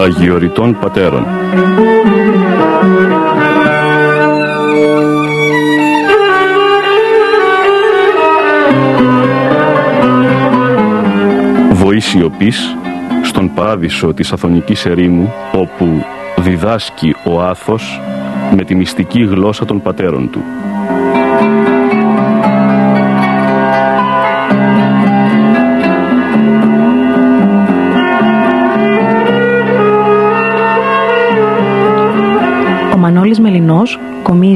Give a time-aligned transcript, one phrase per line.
[0.00, 1.26] Αγιοριτών Πατέρων
[11.72, 12.76] Βοή σιωπής
[13.22, 16.04] στον παράδεισο της Αθωνικής ερήμου όπου
[16.36, 18.00] διδάσκει ο Άθος
[18.56, 20.40] με τη μυστική γλώσσα των πατέρων του.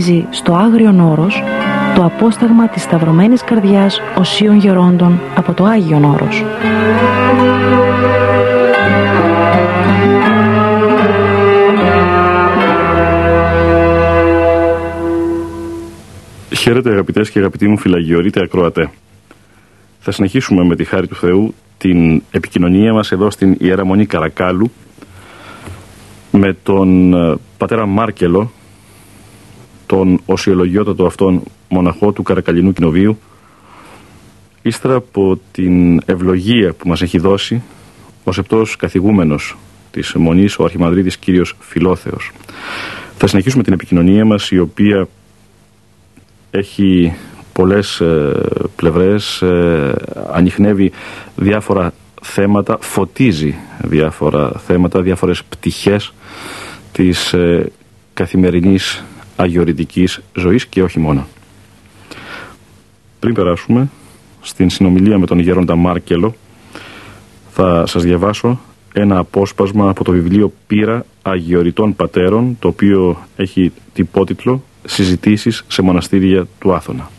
[0.01, 1.43] Κομίζει στο Άγριον Όρος
[1.95, 6.45] το απόσταγμα της Σταυρωμένης Καρδιάς Οσίων Γερόντων από το Άγιον Όρος.
[16.57, 18.91] Χαίρετε αγαπητές και αγαπητοί μου φυλαγιορείτε ακροατέ.
[20.01, 24.71] Θα συνεχίσουμε με τη χάρη του Θεού την επικοινωνία μας εδώ στην Ιερά Μονή Καρακάλου
[26.31, 28.51] με τον ε, πατέρα Μάρκελο,
[29.91, 33.19] τον οσιολογιότατο αυτόν μοναχό του Καρακαλινού Κοινοβίου,
[34.63, 37.63] ύστερα από την ευλογία που μας έχει δώσει
[38.25, 39.57] ο σεπτός καθηγούμενος
[39.91, 42.33] της Μονής, ο Αρχιμανδρίτης κύριος Φιλόθεος.
[43.17, 45.09] Θα συνεχίσουμε την επικοινωνία μας η οποία
[46.51, 47.15] έχει
[47.53, 48.33] πολλές ε,
[48.77, 49.95] πλευρές, ε,
[50.33, 50.93] ανοιχνεύει
[51.37, 56.13] διάφορα θέματα, φωτίζει διάφορα θέματα, διάφορες πτυχές
[56.93, 57.73] της ε,
[58.15, 59.05] καθημερινής
[59.41, 61.27] αγιορητικής ζωής και όχι μόνο.
[63.21, 63.89] Πριν περάσουμε
[64.41, 66.35] στην συνομιλία με τον Γέροντα Μάρκελο,
[67.51, 68.61] θα σας διαβάσω
[68.93, 76.47] ένα απόσπασμα από το βιβλίο «Πύρα Αγιοριτών Πατέρων», το οποίο έχει τυπότιτλο «Συζητήσεις σε μοναστήρια
[76.59, 77.11] του Άθωνα».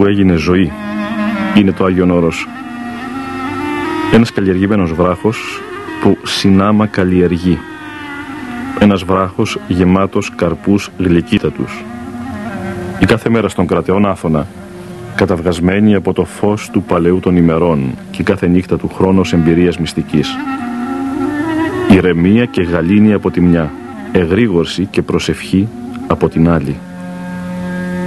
[0.00, 0.72] Που έγινε ζωή
[1.56, 2.48] είναι το Άγιον Όρος.
[4.12, 5.60] Ένας καλλιεργημένος βράχος
[6.02, 7.58] που συνάμα καλλιεργεί.
[8.78, 11.84] Ένας βράχος γεμάτος καρπούς γλυκύτατους.
[13.00, 14.46] Η κάθε μέρα στον κρατεόν Άθωνα,
[15.14, 20.28] καταυγασμένη από το φως του παλαιού των ημερών και κάθε νύχτα του χρόνος εμπειρίας μυστικής.
[21.90, 23.72] Ηρεμία και γαλήνη από τη μια,
[24.12, 25.68] εγρήγορση και προσευχή
[26.06, 26.76] από την άλλη.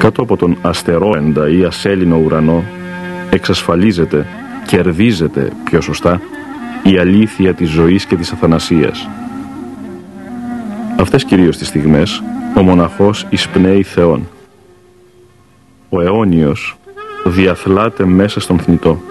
[0.04, 2.64] Κάτω από τον αστερόεντα ή ασέλινο ουρανό
[3.30, 4.26] εξασφαλίζεται,
[4.66, 6.22] κερδίζεται πιο σωστά
[6.84, 9.10] η αλήθεια της ζωής και της αθανασίας.
[11.00, 12.24] Αυτές κυρίως τις στιγμές
[12.58, 14.28] ο μοναχός εισπνέει Θεόν.
[15.90, 16.78] Ο αιώνιος
[17.26, 19.02] διαθλάται μέσα στον θνητό.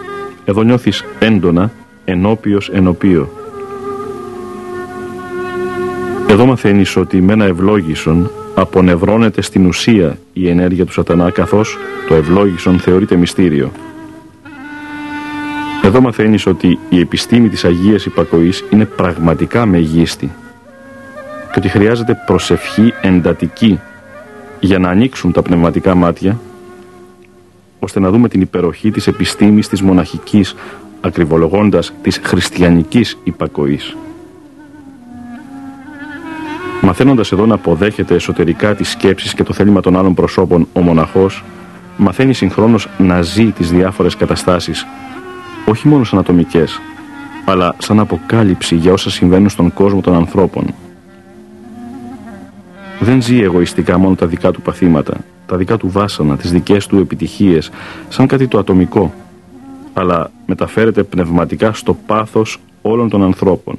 [0.45, 1.71] Εδώ νιώθεις έντονα
[2.05, 3.31] ενώπιος ενωπίο.
[6.29, 11.79] Εδώ μαθαίνεις ότι με ένα ευλόγησον απονευρώνεται στην ουσία η ενέργεια του σατανά καθώς
[12.09, 13.73] το ευλόγησον θεωρείται μυστήριο.
[15.83, 20.33] Εδώ μαθαίνεις ότι η επιστήμη της Αγίας Υπακοής είναι πραγματικά μεγίστη
[21.53, 23.81] και ότι χρειάζεται προσευχή εντατική
[24.61, 26.41] για να ανοίξουν τα πνευματικά μάτια
[27.79, 30.55] ώστε να δούμε την υπεροχή της επιστήμης της μοναχικής
[31.01, 33.97] ακριβολογώντας της χριστιανικής υπακοής.
[36.93, 41.45] Μαθαίνοντας εδώ να αποδέχεται εσωτερικά τις σκέψεις και το θέλημα των άλλων προσώπων ο μοναχός,
[41.97, 44.87] μαθαίνει συγχρόνως να ζει τις διάφορες καταστάσεις,
[45.67, 46.81] όχι μόνο σαν ατομικές,
[47.45, 50.75] αλλά σαν αποκάλυψη για όσα συμβαίνουν στον κόσμο των ανθρώπων.
[53.01, 55.17] Δεν ζει εγωιστικά μόνο τα δικά του παθήματα,
[55.47, 57.71] τα δικά του βάσανα, τις δικές του επιτυχίες,
[58.09, 59.15] σαν κάτι το ατομικό,
[59.93, 63.77] αλλά μεταφέρεται πνευματικά στο πάθος όλων των ανθρώπων.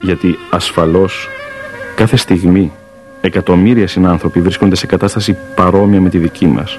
[0.00, 1.28] Γιατί ασφαλώς
[2.00, 2.72] κάθε στιγμή
[3.20, 6.78] εκατομμύρια συνάνθρωποι βρίσκονται σε κατάσταση παρόμοια με τη δική μας.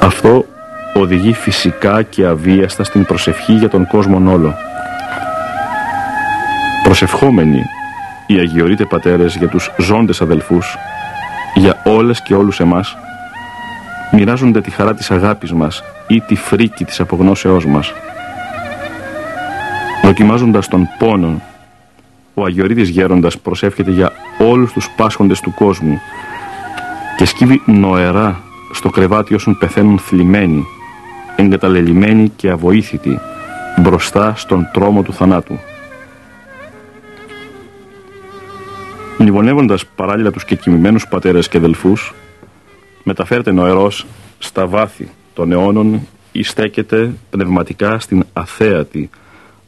[0.00, 0.44] Αυτό
[0.94, 4.54] οδηγεί φυσικά και αβίαστα στην προσευχή για τον κόσμο όλο.
[6.82, 7.62] Προσευχόμενοι
[8.26, 10.76] οι Αγιορείτε Πατέρες για τους ζώντες αδελφούς,
[11.54, 12.96] για όλες και όλους εμάς,
[14.12, 17.92] μοιράζονται τη χαρά της αγάπης μας ή τη φρίκη της απογνώσεώς μας.
[20.04, 21.40] Δοκιμάζοντας τον πόνο,
[22.40, 26.00] ο Αγιορείτης Γέροντας προσεύχεται για όλους τους πάσχοντες του κόσμου
[27.16, 28.40] και σκύβει νοερά
[28.72, 30.64] στο κρεβάτι όσων πεθαίνουν θλιμμένοι,
[31.36, 33.18] εγκαταλελειμμένοι και αβοήθητοι
[33.80, 35.58] μπροστά στον τρόμο του θανάτου.
[39.18, 42.14] Μνημονεύοντας παράλληλα τους κεκοιμημένους πατέρες και αδελφούς,
[43.02, 44.06] μεταφέρεται νοερός
[44.38, 49.10] στα βάθη των αιώνων ή στέκεται πνευματικά στην αθέατη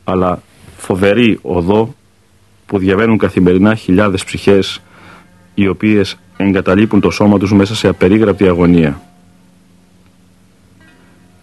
[0.05, 0.43] αλλά
[0.77, 1.95] φοβερή οδό
[2.73, 4.81] που διαβαίνουν καθημερινά χιλιάδες ψυχές
[5.55, 9.01] οι οποίες εγκαταλείπουν το σώμα τους μέσα σε απερίγραπτη αγωνία.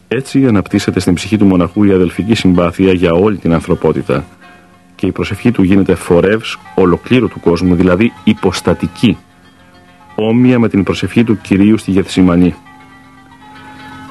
[0.07, 4.25] Έτσι αναπτύσσεται στην ψυχή του μοναχού η αδελφική συμπάθεια για όλη την ανθρωπότητα
[4.95, 9.17] και η προσευχή του γίνεται φορεύς ολοκλήρου του κόσμου, δηλαδή υποστατική,
[10.15, 12.55] όμοια με την προσευχή του Κυρίου στη Γεθσιμανή.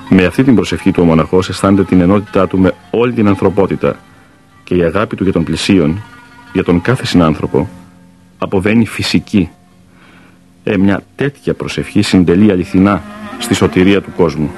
[0.09, 3.97] Με αυτή την προσευχή του ο μοναχός αισθάνεται την ενότητά του με όλη την ανθρωπότητα
[4.65, 6.03] και η αγάπη του για τον πλησίον,
[6.53, 7.69] για τον κάθε συνάνθρωπο,
[8.39, 9.49] αποβαίνει φυσική.
[10.65, 13.03] Ε, μια τέτοια προσευχή συντελεί αληθινά
[13.39, 14.51] στη σωτηρία του κόσμου.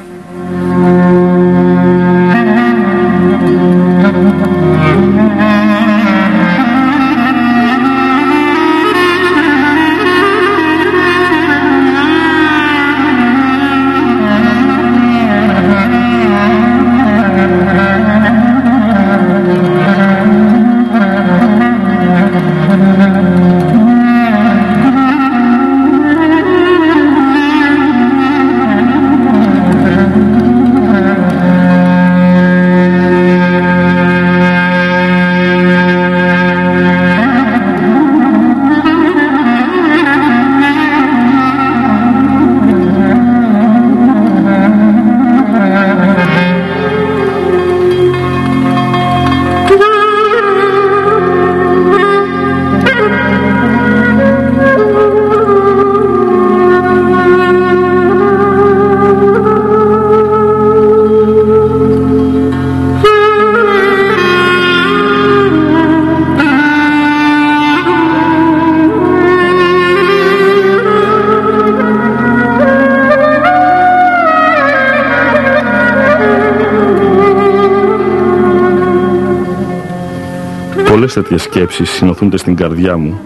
[81.10, 83.20] Πολλές τέτοιες σκέψεις συνοθούνται στην καρδιά μου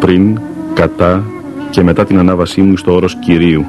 [0.00, 0.40] πριν,
[0.74, 1.24] κατά
[1.70, 3.64] και μετά την ανάβασή μου στο όρος Κυρίου.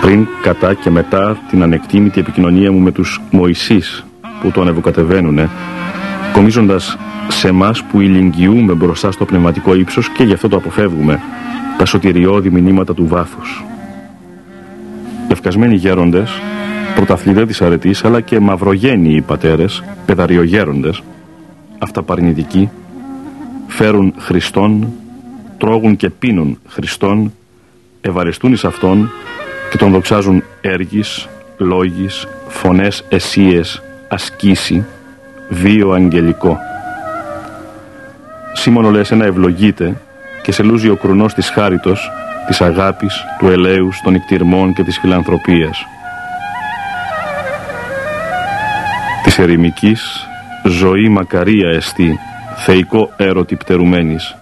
[0.00, 4.04] Πριν, κατά και μετά την ανεκτήμητη επικοινωνία μου με τους Μωυσείς
[4.40, 5.50] που το ανεβοκατεβαίνουνε,
[6.32, 6.98] κομίζοντας
[7.28, 11.20] σε εμάς που ηλικιούμε μπροστά στο πνευματικό ύψος και γι' αυτό το αποφεύγουμε,
[11.78, 13.64] τα σωτηριώδη μηνύματα του βάθους.
[15.28, 16.30] Ευκασμένοι γέροντες,
[16.94, 19.82] πρωταθλητές της αρετής, αλλά και μαυρογένειοι πατέρες,
[21.90, 22.70] παιδαριογέροντες, αυταπαρνητικοί,
[23.66, 24.92] φέρουν Χριστόν,
[25.58, 27.32] τρώγουν και πίνουν Χριστόν,
[28.00, 29.10] ευαριστούν εις Αυτόν
[29.70, 34.84] και τον δοξάζουν έργης, λόγης, φωνές εσίες, ασκήσει,
[35.48, 36.58] βίο αγγελικό.
[38.52, 40.00] Σίμωνο λες ένα ευλογείται
[40.42, 42.10] και σε λούζει ο κρουνός της χάριτος,
[42.46, 45.86] της αγάπης, του ελέους, των ικτυρμών και της φιλανθρωπίας.
[49.22, 50.29] Της ερημικής,
[50.64, 52.18] ζωή μακαρία εστί,
[52.56, 54.34] θεϊκό έρωτη πτερουμένης.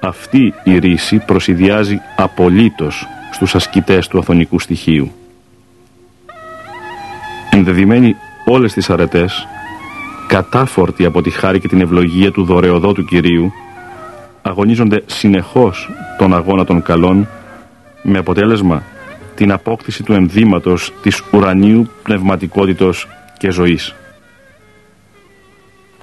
[0.00, 5.12] Αυτή η ρίση προσυδειάζει απολύτως στους ασκητές του αθωνικού στοιχείου.
[7.50, 9.46] Ενδεδειμένοι όλες τις αρετές,
[10.26, 13.52] κατάφορτοι από τη χάρη και την ευλογία του δωρεοδότου Κυρίου,
[14.42, 17.28] αγωνίζονται συνεχώς τον αγώνα των καλών,
[18.02, 18.82] με αποτέλεσμα
[19.34, 23.94] την απόκτηση του ενδύματος της ουρανίου πνευματικότητος και ζωής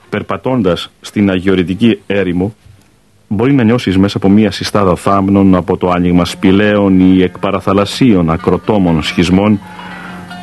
[0.10, 2.56] περπατώντας στην αγιορητική έρημο,
[3.28, 9.04] μπορεί να νιώσεις μέσα από μία συστάδα θάμνων, από το άνοιγμα σπηλαίων ή εκπαραθαλασσίων ακροτόμων
[9.04, 9.60] σχισμών,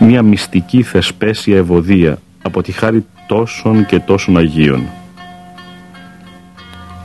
[0.00, 4.86] μία μυστική θεσπέσια ευωδία, από τη χάρη τόσων και τόσων Αγίων.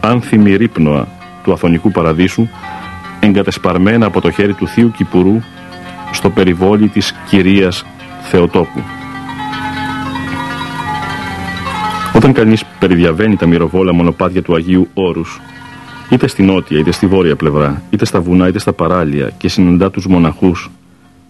[0.02, 1.08] Άνθιμη ρύπνοα
[1.44, 2.48] του Αθωνικού Παραδείσου
[3.20, 5.40] εγκατεσπαρμένα από το χέρι του Θείου Κυπουρού
[6.12, 7.86] στο περιβόλι της Κυρίας
[8.22, 8.99] Θεοτόπου.
[12.30, 15.42] Όταν κανείς περιδιαβαίνει τα μυροβόλα μονοπάτια του Αγίου Όρους,
[16.10, 19.92] είτε στη νότια είτε στη βόρεια πλευρά, είτε στα βουνά είτε στα παράλια και συναντά
[19.92, 20.70] τους μοναχούς,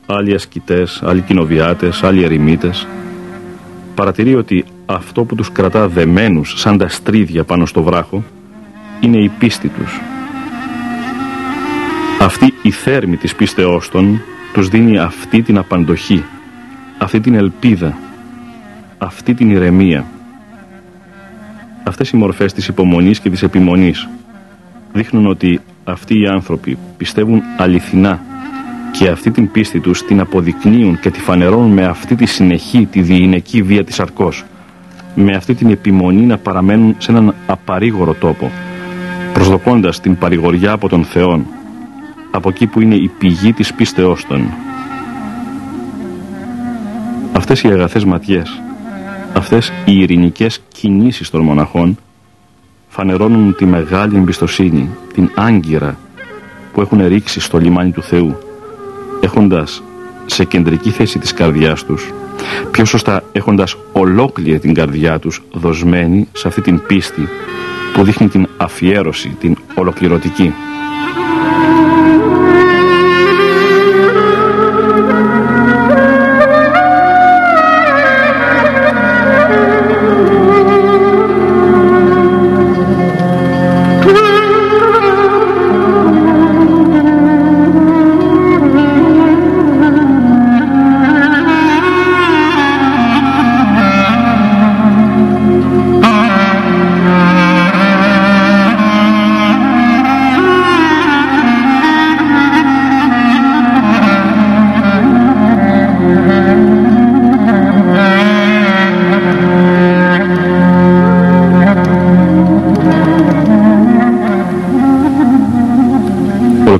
[0.05, 2.87] άλλοι ασκητές, άλλοι κοινοβιάτες, άλλοι ερημίτες,
[3.95, 8.23] παρατηρεί ότι αυτό που τους κρατά δεμένους σαν τα στρίδια πάνω στο βράχο
[8.99, 9.99] είναι η πίστη τους.
[12.19, 14.21] Αυτή η θέρμη της πίστεώς των
[14.53, 16.23] τους δίνει αυτή την απαντοχή,
[16.97, 17.97] αυτή την ελπίδα,
[18.97, 20.05] αυτή την ηρεμία.
[21.89, 24.09] Αυτές οι μορφές της υπομονής και της επιμονής
[24.93, 28.21] δείχνουν ότι αυτοί οι άνθρωποι πιστεύουν αληθινά
[28.91, 33.01] και αυτή την πίστη τους την αποδεικνύουν και τη φανερώνουν με αυτή τη συνεχή, τη
[33.01, 34.45] διηνεκή βία της αρκός,
[35.15, 38.51] με αυτή την επιμονή να παραμένουν σε έναν απαρήγορο τόπο,
[39.33, 41.45] προσδοκώντας την παρηγοριά από τον Θεό,
[42.31, 44.49] από εκεί που είναι η πηγή της πίστεώς των.
[47.33, 48.61] Αυτές οι αγαθές ματιές,
[49.33, 51.97] αυτές οι ειρηνικές κινήσεις των μοναχών
[52.87, 55.97] φανερώνουν τη μεγάλη εμπιστοσύνη, την άγκυρα
[56.73, 58.37] που έχουν ρίξει στο λιμάνι του Θεού,
[59.21, 59.83] έχοντας
[60.25, 62.13] σε κεντρική θέση της καρδιάς τους,
[62.71, 67.27] πιο σωστά έχοντας ολόκληρη την καρδιά τους δοσμένη σε αυτή την πίστη
[67.93, 70.53] που δείχνει την αφιέρωση, την ολοκληρωτική.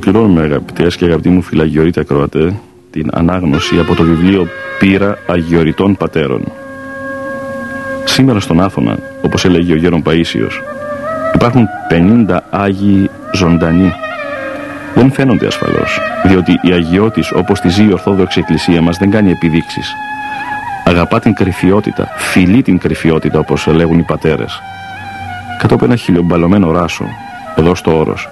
[0.02, 2.54] Ολοκληρώνουμε αγαπητές και αγαπητοί μου φυλαγιορείτε ακροατέ
[2.90, 4.46] την ανάγνωση από το βιβλίο
[4.78, 6.42] «Πύρα Αγιοριτών Πατέρων».
[8.04, 10.62] Σήμερα στον Άθωνα, όπως έλεγε ο Γέρον Παΐσιος,
[11.34, 11.66] υπάρχουν
[12.28, 13.92] 50 Άγιοι ζωντανοί.
[14.94, 19.30] Δεν φαίνονται ασφαλώς, διότι η αγιώτης όπως τη ζει η Ορθόδοξη Εκκλησία μας δεν κάνει
[19.30, 19.94] επιδείξεις.
[20.84, 24.60] Αγαπά την κρυφιότητα, φιλεί την κρυφιότητα όπως λέγουν οι πατέρες.
[25.58, 27.04] Κάτω από ένα χιλιομπαλωμένο ράσο,
[27.56, 28.28] εδώ στο όρος,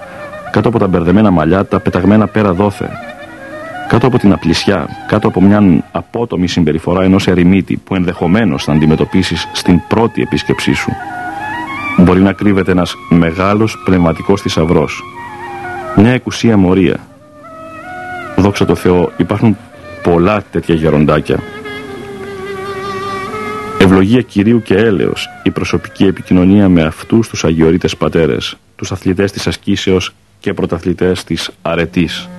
[0.51, 2.89] κάτω από τα μπερδεμένα μαλλιά, τα πεταγμένα πέρα δόθε,
[3.87, 9.47] κάτω από την απλησιά, κάτω από μια απότομη συμπεριφορά ενός ερημίτη που ενδεχομένως θα αντιμετωπίσεις
[9.53, 10.91] στην πρώτη επίσκεψή σου.
[11.97, 15.03] Μπορεί να κρύβεται ένας μεγάλος πνευματικός θησαυρός.
[15.95, 16.97] Μια εκουσία μορία.
[18.37, 19.57] Δόξα τω Θεώ, υπάρχουν
[20.03, 21.39] πολλά τέτοια γεροντάκια.
[23.79, 29.47] Ευλογία Κυρίου και έλεος, η προσωπική επικοινωνία με αυτούς τους αγιορείτες πατέρες, τους αθλητές της
[29.47, 32.29] ασκήσεως και πρωταθλητές της αρετής.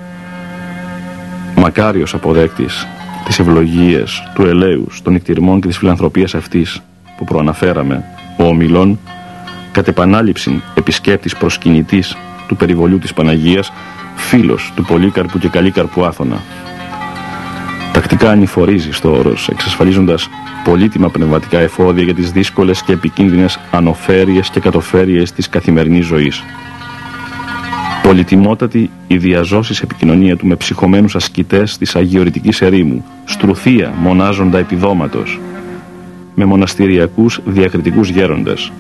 [1.56, 2.86] Μακάριος αποδέκτης
[3.24, 6.82] της ευλογίες, του ελέους, των νικτυρμών και της φιλανθρωπίας αυτής
[7.16, 8.04] που προαναφέραμε,
[8.38, 8.98] ο ομιλών,
[9.72, 12.16] κατ' επανάληψη επισκέπτης προσκυνητής
[12.48, 13.72] του περιβολιού της Παναγίας,
[14.16, 16.40] φίλος του Πολύκαρπου και Καλύκαρπου Άθωνα.
[17.92, 20.28] Τακτικά ανηφορίζει στο όρος, εξασφαλίζοντας
[20.64, 26.42] πολύτιμα πνευματικά εφόδια για τις δύσκολες και επικίνδυνες ανοφέρειες και κατοφέρειες της καθημερινής ζωής.
[28.02, 35.40] Πολυτιμότατη η διαζώση επικοινωνία του με ψυχωμένους ασκητές της αγιορητικής ερήμου, στρουθία μονάζοντα επιδόματος,
[36.34, 38.72] με μοναστηριακούς διακριτικούς γέροντες,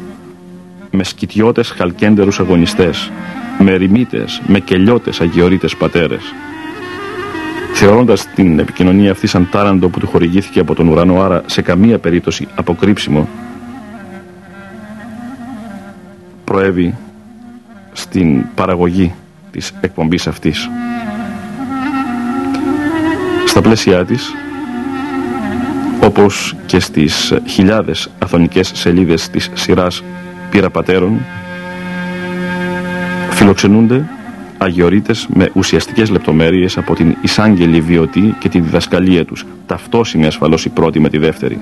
[0.90, 3.10] με σκητιώτες χαλκέντερους αγωνιστές,
[3.58, 6.22] με ερημίτες, με κελιώτες αγιορείτες πατέρες.
[7.72, 11.98] Θεωρώντας την επικοινωνία αυτή σαν τάραντο που του χορηγήθηκε από τον ουρανό, άρα σε καμία
[11.98, 13.28] περίπτωση αποκρύψιμο,
[16.44, 16.94] προέβη
[18.10, 19.14] στην παραγωγή
[19.50, 20.68] της εκπομπής αυτής.
[23.46, 24.34] Στα πλαίσια της,
[26.02, 30.02] όπως και στις χιλιάδες αθωνικές σελίδες της σειράς
[30.50, 31.20] «Πύρα Πατέρων»,
[33.30, 34.04] φιλοξενούνται
[34.58, 40.68] αγιορείτες με ουσιαστικές λεπτομέρειες από την εισάγγελη βιωτή και τη διδασκαλία τους, ταυτόσιμη ασφαλώς η
[40.68, 41.60] πρώτη με τη δεύτερη.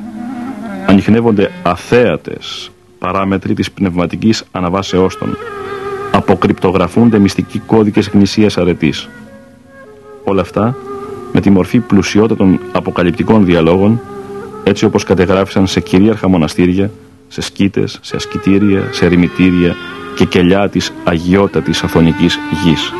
[0.86, 5.36] Ανοιχνεύονται αθέατες παράμετροι της πνευματικής αναβάσεώς των,
[6.38, 9.08] αποκρυπτογραφούνται μυστικοί κώδικες γνησίας αρετής.
[10.24, 10.76] Όλα αυτά
[11.32, 14.00] με τη μορφή πλουσιότητα των αποκαλυπτικών διαλόγων
[14.64, 16.90] έτσι όπως κατεγράφησαν σε κυρίαρχα μοναστήρια,
[17.28, 19.74] σε σκήτες, σε ασκητήρια, σε ερημητήρια
[20.16, 22.92] και κελιά της αγιότατης αθωνικής γης.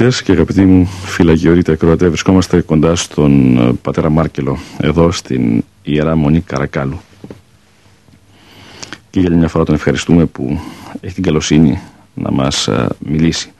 [0.00, 6.16] Αγαπητέ και αγαπητοί μου φυλαγιορείτε ακροατέ, βρισκόμαστε κοντά στον ε, πατέρα Μάρκελο, εδώ στην ιερά
[6.16, 7.00] μονή Καρακάλου.
[9.10, 10.60] Και για μια φορά τον ευχαριστούμε που
[11.00, 11.80] έχει την καλοσύνη
[12.14, 13.52] να μας ε, μιλήσει.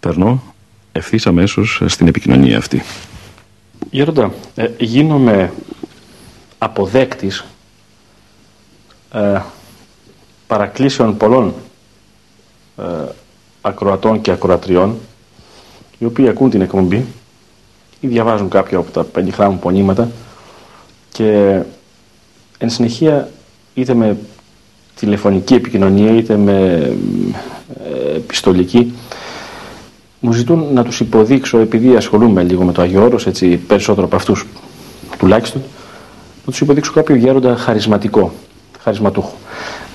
[0.00, 0.42] Περνώ
[0.92, 2.82] ευθύς αμέσως στην επικοινωνία αυτή.
[3.90, 5.52] Γέροντα, ε, γίνομαι
[6.58, 7.44] αποδέκτης
[9.12, 9.40] ε,
[10.46, 11.52] παρακλήσεων πολλών ε,
[13.86, 14.96] ακροατών και ακροατριών
[15.98, 17.04] οι οποίοι ακούν την εκπομπή
[18.00, 20.10] ή διαβάζουν κάποια από τα πεντιχρά μου πονήματα
[21.12, 21.60] και
[22.58, 23.28] εν συνεχεία
[23.74, 24.16] είτε με
[24.94, 26.72] τηλεφωνική επικοινωνία είτε με
[27.84, 28.94] ε, επιστολική
[30.20, 34.16] μου ζητούν να τους υποδείξω επειδή ασχολούμαι λίγο με το Άγιο Όρος έτσι περισσότερο από
[34.16, 34.46] αυτούς
[35.18, 35.62] τουλάχιστον
[36.44, 38.32] να τους υποδείξω κάποιο γέροντα χαρισματικό
[38.80, 39.34] χαρισματούχο.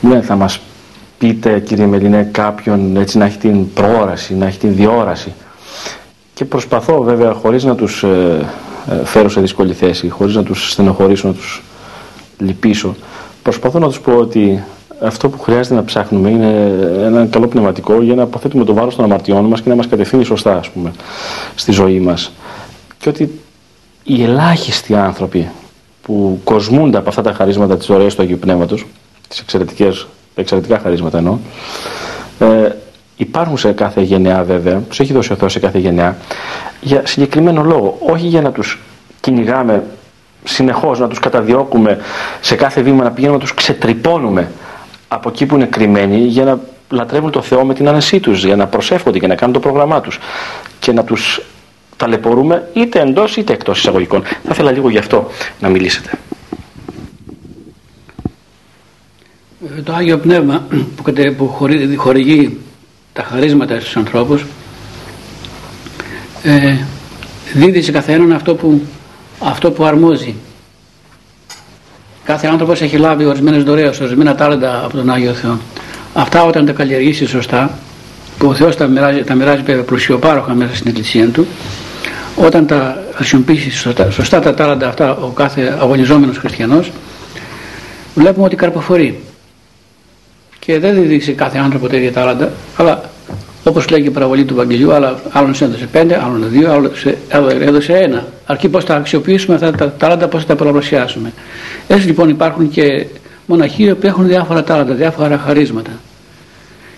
[0.02, 0.60] Μου λένε θα μας
[1.22, 5.34] πείτε κύριε Μελινέ κάποιον έτσι να έχει την προόραση, να έχει την διόραση.
[6.34, 8.46] Και προσπαθώ βέβαια χωρίς να τους ε,
[8.90, 11.64] ε, φέρω σε δύσκολη θέση, χωρίς να τους στενοχωρήσω, να τους
[12.38, 12.96] λυπήσω
[13.44, 14.64] προσπαθώ να τους πω ότι
[15.02, 16.48] αυτό που χρειάζεται να ψάχνουμε είναι
[17.06, 20.24] ένα καλό πνευματικό για να αποθέτουμε το βάρος των αμαρτιών μας και να μας κατευθύνει
[20.24, 20.92] σωστά ας πούμε
[21.56, 22.32] στη ζωή μας.
[22.98, 23.40] Και ότι
[24.04, 25.50] οι ελάχιστοι άνθρωποι
[26.02, 28.86] που κοσμούνται από αυτά τα χαρίσματα της ωραίας του Αγίου Πνεύματος
[29.28, 31.38] τις εξαιρετικές εξαιρετικά χαρίσματα εννοώ,
[32.40, 32.70] ε,
[33.18, 36.18] υπάρχουν σε κάθε γενεά βέβαια, τους έχει δώσει ο Θεός σε κάθε γενεά,
[36.82, 38.80] για συγκεκριμένο λόγο, όχι για να τους
[39.20, 39.84] κυνηγάμε
[40.44, 42.00] συνεχώς, να τους καταδιώκουμε
[42.42, 44.52] σε κάθε βήμα, να πηγαίνουμε να τους ξετρυπώνουμε
[45.08, 48.56] από εκεί που είναι κρυμμένοι για να λατρεύουν το Θεό με την άνεσή τους, για
[48.56, 50.20] να προσεύχονται και να κάνουν το πρόγραμμά τους
[50.80, 51.42] και να τους
[51.98, 54.24] ταλαιπωρούμε είτε εντός είτε εκτός εισαγωγικών.
[54.24, 55.28] Θα ήθελα λίγο γι' αυτό
[55.60, 56.10] να μιλήσετε.
[59.51, 59.51] Ε,
[59.84, 60.68] το Άγιο Πνεύμα
[61.38, 61.48] που
[61.98, 62.58] χορηγεί
[63.14, 64.46] τα χαρίσματα στους ανθρώπους
[66.44, 66.76] ε,
[67.54, 68.82] δίδει σε καθέναν αυτό που,
[69.40, 70.36] αυτό που αρμόζει.
[72.24, 75.60] Κάθε άνθρωπος έχει λάβει ορισμένες δωρεές, ορισμένα τάλεντα από τον Άγιο Θεό.
[76.14, 77.78] Αυτά όταν τα καλλιεργήσει σωστά,
[78.38, 81.48] που ο Θεός τα μοιράζει, τα μοιράζει βέβαια πλουσιοπάροχα μέσα στην εκκλησία του,
[82.36, 86.92] όταν τα χρησιμοποιήσει σωστά, σωστά τα τάλαντα αυτά ο κάθε αγωνιζόμενος χριστιανός,
[88.16, 89.20] βλέπουμε ότι καρποφορεί
[90.72, 93.02] και δεν δίδει σε κάθε άνθρωπο τέτοια τάλαντα, αλλά
[93.64, 96.92] όπως λέγει η παραβολή του Βαγγελιού, αλλά άλλον έδωσε πέντε, άλλον δύο,
[97.32, 98.28] άλλον έδωσε ένα.
[98.46, 101.34] Αρκεί πώς θα αξιοποιήσουμε αυτά τα τάλαντα, πώς θα τα πολλαπλασιάσουμε.
[101.88, 103.06] Έτσι λοιπόν υπάρχουν και
[103.46, 105.92] μοναχοί που έχουν διάφορα τάλαντα, διάφορα χαρίσματα.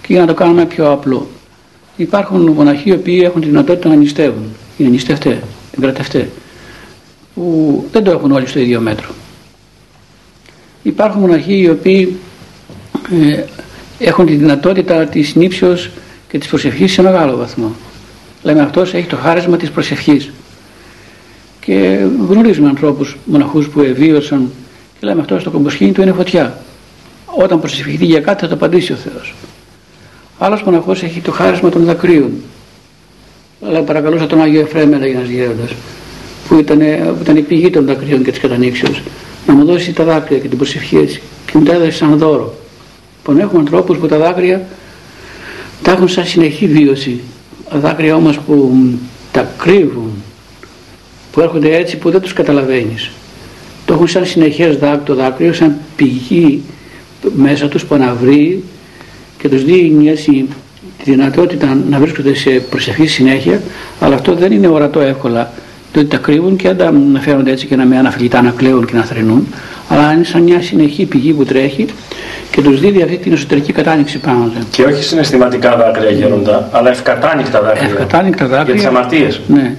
[0.02, 1.28] Και για να το κάνουμε πιο απλό,
[1.96, 4.46] υπάρχουν μοναχοί οι οποίοι έχουν τη δυνατότητα να νηστεύουν,
[4.78, 5.42] είναι νηστευτέ,
[5.78, 6.30] εγκρατευτέ,
[7.36, 9.10] που δεν το έχουν όλοι στο ίδιο μέτρο.
[10.84, 12.18] Υπάρχουν μοναχοί οι οποίοι
[13.12, 13.44] ε,
[14.00, 15.90] έχουν τη δυνατότητα της νύψεως
[16.30, 17.76] και της προσευχής σε μεγάλο βαθμό.
[18.44, 20.32] Λέμε αυτός έχει το χάρισμα της προσευχής.
[21.60, 24.52] Και γνωρίζουμε ανθρώπους μοναχούς που ευίωσαν
[25.00, 26.58] και λέμε αυτός στο κομποσκίνη του είναι φωτιά.
[27.26, 29.34] Όταν προσευχηθεί για κάτι θα το απαντήσει ο Θεός.
[30.38, 32.32] Άλλος μοναχός έχει το χάρισμα των δακρύων.
[33.66, 35.74] Αλλά παρακαλούσα τον Άγιο Εφραίμ, έλεγε ένας γέροντας,
[36.48, 39.02] που ήταν, που ήταν η πηγή των δακρύων και της κατανήξεως,
[39.48, 41.22] να μου δώσει τα δάκρυα και την προσευχή έτσι.
[41.46, 42.54] Και μου τα έδωσε σαν δώρο.
[43.28, 44.66] Λοιπόν, έχουμε ανθρώπους που τα δάκρυα
[45.82, 47.20] τα έχουν σαν συνεχή βίωση.
[47.72, 48.84] Δάκρυα όμως που
[49.32, 50.12] τα κρύβουν,
[51.32, 53.12] που έρχονται έτσι που δεν τους καταλαβαίνεις.
[53.86, 56.62] Το έχουν σαν συνεχές δάκρυο, το δάκρυο, σαν πηγή
[57.36, 58.64] μέσα τους που αναβρεί
[59.38, 60.48] και τους δίνει έτσι
[61.04, 63.62] τη δυνατότητα να βρίσκονται σε προσευχή συνέχεια,
[64.00, 65.52] αλλά αυτό δεν είναι ορατό εύκολα,
[65.94, 68.96] διότι τα κρύβουν και αν τα φέρονται έτσι και να με αναφλητά να κλαίουν και
[68.96, 69.48] να θρυνούν,
[69.88, 71.86] αλλά είναι σαν μια συνεχή πηγή που τρέχει
[72.56, 74.68] και τους δίδει αυτή την εσωτερική κατάνοιξη πάνω του.
[74.72, 77.88] Και όχι συναισθηματικά δάκρυα γέροντα, αλλά ευκατάνικτα δάκρυα.
[77.88, 78.64] Ευκατάνικτα δάκρυα.
[78.64, 79.42] Για τις αμαρτίες.
[79.48, 79.76] Ναι.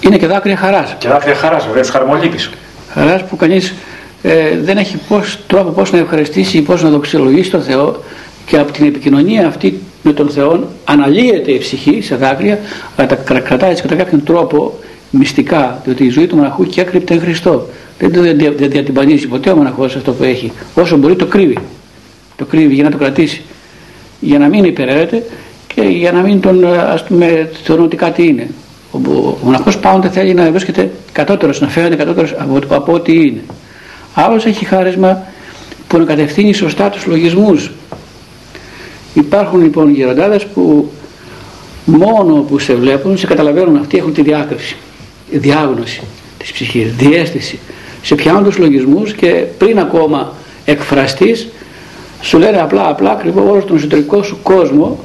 [0.00, 0.96] Είναι και δάκρυα χαράς.
[0.98, 2.50] Και δάκρυα χαράς, βέβαια, τους χαρμολύπης.
[2.94, 3.74] Χαράς που κανείς
[4.22, 8.02] ε, δεν έχει πώς, τρόπο πώς να ευχαριστήσει ή πώς να δοξολογήσει τον Θεό
[8.46, 12.58] και από την επικοινωνία αυτή με τον Θεό αναλύεται η ψυχή σε δάκρυα
[12.96, 14.78] αλλά τα κρατάει κατά κάποιον τρόπο
[15.10, 18.20] μυστικά διότι η ζωή του μοναχού και έκρυπτε Χριστό δεν το
[18.68, 21.58] διατυμπανίζει ποτέ ο μοναχός αυτό που έχει όσο μπορεί το κρύβει
[22.40, 23.42] το κρύβει για να το κρατήσει
[24.20, 25.22] για να μην υπεραίρεται
[25.74, 28.48] και για να μην τον ας πούμε θεωρούν ότι κάτι είναι.
[28.90, 33.40] Ο, ο μοναχός πάντα θέλει να βρίσκεται κατώτερος να φαίνεται κατώτερος από, από ό,τι είναι.
[34.14, 35.22] Άλλος έχει χάρισμα
[35.88, 37.70] που να κατευθύνει σωστά τους λογισμούς.
[39.14, 40.90] Υπάρχουν λοιπόν γεροντάδες που
[41.84, 44.76] μόνο που σε βλέπουν σε καταλαβαίνουν αυτοί έχουν τη διάκριση
[45.30, 46.02] διάγνωση
[46.38, 47.58] της ψυχής, διέστηση.
[48.02, 51.48] Σε πιάνουν τους λογισμούς και πριν ακόμα εκφραστείς
[52.20, 54.98] σου λένε απλά απλά ακριβώς όλο τον εσωτερικό σου κόσμο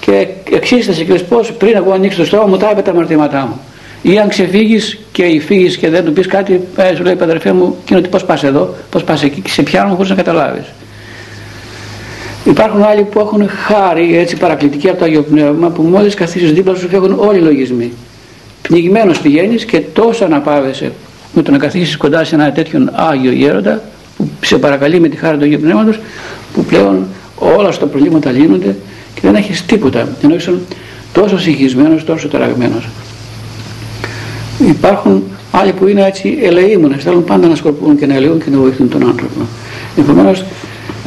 [0.00, 3.60] και εξίστασε και πώ πριν εγώ ανοίξω το στόμα μου τα είπε τα αμαρτήματά μου.
[4.02, 7.76] Ή αν ξεφύγεις και φύγεις και δεν του πεις κάτι, ε, σου λέει παντρεφέ μου,
[7.82, 10.64] εκείνο πώς πας εδώ, πώς πας εκεί και σε πιάνουν χωρίς να καταλάβεις.
[12.44, 16.74] Υπάρχουν άλλοι που έχουν χάρη έτσι παρακλητική από το Άγιο Πνεύμα που μόλις καθίσεις δίπλα
[16.74, 17.92] σου φεύγουν όλοι οι λογισμοί.
[18.62, 20.92] Πνιγμένος πηγαίνεις και τόσο αναπάβεσαι
[21.32, 23.82] με το να καθίσεις κοντά σε ένα τέτοιον Άγιο Γέροντα
[24.16, 25.98] που σε παρακαλεί με τη χάρη του Αγίου Πνεύματος
[26.54, 27.06] που πλέον
[27.38, 28.76] όλα στα προβλήματα λύνονται
[29.14, 30.54] και δεν έχεις τίποτα ενώ είσαι
[31.12, 32.88] τόσο συγχυσμένος, τόσο ταραγμένος.
[34.68, 38.58] Υπάρχουν άλλοι που είναι έτσι ελεήμονες, θέλουν πάντα να σκορπούν και να ελεούν και να
[38.58, 39.40] βοηθούν τον άνθρωπο.
[39.98, 40.44] Επομένως,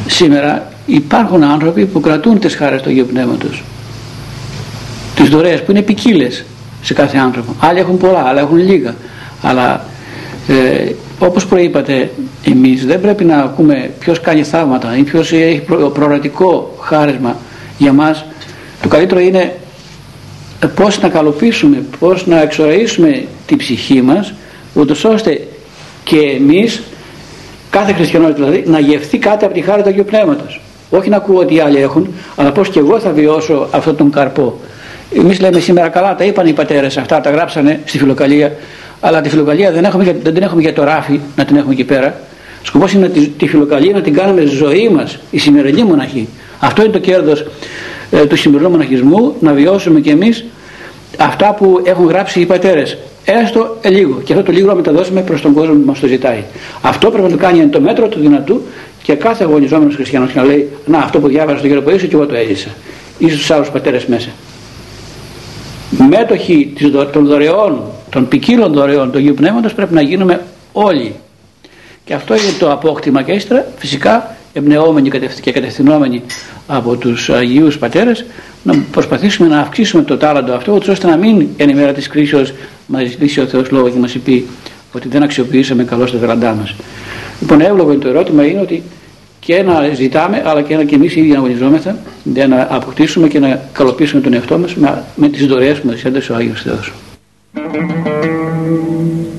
[0.06, 3.62] σήμερα υπάρχουν άνθρωποι που κρατούν τις χάρες του Αγίου Πνεύματος.
[5.14, 6.44] Τις δωρεές που είναι ποικίλες
[6.82, 7.54] σε κάθε άνθρωπο.
[7.60, 8.94] Άλλοι έχουν πολλά, άλλοι έχουν λίγα.
[9.42, 9.84] Αλλά
[10.48, 12.10] ε, όπως προείπατε
[12.44, 17.36] εμείς δεν πρέπει να ακούμε ποιος κάνει θαύματα ή ποιος έχει προορατικό χάρισμα
[17.78, 18.24] για μας.
[18.82, 19.56] Το καλύτερο είναι
[20.74, 24.34] πώς να καλοποιήσουμε πώς να εξοραίσουμε τη ψυχή μας
[24.74, 25.46] ούτως ώστε
[26.04, 26.82] και εμείς
[27.70, 30.60] κάθε χριστιανός δηλαδή να γευθεί κάτι από τη χάρη του Αγίου Πνεύματος.
[30.90, 34.10] Όχι να ακούω ότι οι άλλοι έχουν αλλά πως και εγώ θα βιώσω αυτόν τον
[34.10, 34.58] καρπό.
[35.16, 38.56] Εμείς λέμε σήμερα καλά τα είπαν οι πατέρες αυτά τα γράψανε στη φιλοκαλία
[39.00, 41.84] αλλά τη φιλοκαλία δεν, έχουμε, δεν την έχουμε για το ράφι να την έχουμε εκεί
[41.84, 42.20] πέρα.
[42.62, 46.28] Σκοπός είναι τη, τη φιλοκαλία να την κάνουμε ζωή μας, η σημερινή μοναχή.
[46.58, 47.44] Αυτό είναι το κέρδος
[48.10, 50.44] ε, του σημερινού μοναχισμού, να βιώσουμε κι εμείς
[51.18, 52.98] αυτά που έχουν γράψει οι πατέρες.
[53.24, 54.20] Έστω ε, λίγο.
[54.24, 56.42] Και αυτό το λίγο να μεταδώσουμε προς τον κόσμο που μας το ζητάει.
[56.82, 58.62] Αυτό πρέπει να το κάνει εν το μέτρο του δυνατού
[59.02, 62.26] και κάθε αγωνιζόμενος χριστιανός να λέει: Να, αυτό που διάβασα στον κύριο Ποήσο και εγώ
[62.26, 62.68] το έζησα.
[63.18, 64.28] Ή στου άλλους πατέρες μέσα.
[66.08, 66.72] Μέτοχοι
[67.12, 70.40] των δωρεών των ποικίλων δωρεών του Αγίου Πνεύματος πρέπει να γίνουμε
[70.72, 71.14] όλοι.
[72.04, 76.22] Και αυτό είναι το απόκτημα και ύστερα φυσικά εμπνεόμενοι και κατευθυνόμενοι
[76.66, 78.24] από τους Αγίους Πατέρες
[78.62, 82.52] να προσπαθήσουμε να αυξήσουμε το τάλαντο αυτό ώστε να μην εν ημέρα της κρίσεως
[82.86, 84.46] μας ζητήσει ο Θεός λόγος και μας πει
[84.92, 86.74] ότι δεν αξιοποιήσαμε καλώ τα βεραντά μας.
[87.40, 88.82] Λοιπόν εύλογο το ερώτημα είναι ότι
[89.40, 93.28] και να ζητάμε αλλά και να και εμείς οι ίδιοι να αγωνιζόμεθα για να αποκτήσουμε
[93.28, 96.62] και να καλοποιήσουμε τον εαυτό μας με, με τις δωρεές που μας έδωσε ο Άγιος
[96.62, 96.92] Θεός.
[97.54, 99.38] Από